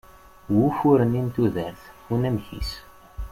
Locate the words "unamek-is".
2.13-2.71